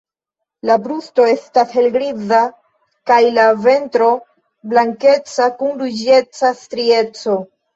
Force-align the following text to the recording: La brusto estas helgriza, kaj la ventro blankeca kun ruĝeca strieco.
La 0.67 0.75
brusto 0.85 1.25
estas 1.33 1.75
helgriza, 1.79 2.39
kaj 3.11 3.19
la 3.35 3.45
ventro 3.67 4.09
blankeca 4.73 5.51
kun 5.61 5.79
ruĝeca 5.85 6.55
strieco. 6.65 7.39